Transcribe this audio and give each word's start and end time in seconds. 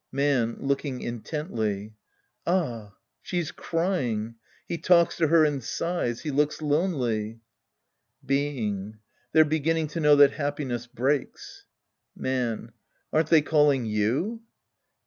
Man 0.11 0.55
{looking 0.59 1.01
intently). 1.01 1.93
Ah, 2.47 2.95
she's 3.21 3.51
crying. 3.51 4.33
He 4.67 4.79
talks 4.79 5.15
to 5.17 5.27
her 5.27 5.45
and 5.45 5.63
sighs. 5.63 6.21
He 6.21 6.31
looks 6.31 6.57
Ip^nely. 6.57 7.39
Being. 8.25 8.97
They're 9.31 9.45
beginning 9.45 9.89
to 9.89 9.99
know 9.99 10.15
that 10.15 10.31
happiness 10.31 10.87
breaks. 10.87 11.65
Man. 12.15 12.71
Aren't 13.13 13.29
they 13.29 13.43
calling 13.43 13.85
you 13.85 14.41